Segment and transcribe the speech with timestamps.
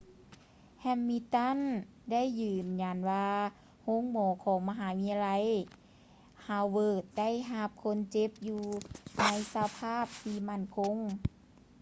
[0.79, 3.27] ແຮມມິນຕັນ hamilton ໄດ້ຢືນຢັນວ່າ
[3.85, 5.27] ໂຮງໝໍຂອງມະຫາວິທະຍາໄລ
[6.45, 8.63] ຮາວເວີດ ໄດ້ຮັບຄົນເຈັບຢູ່
[9.17, 10.95] ໃນສະພາບທີ່ໝັ້ນຄົງ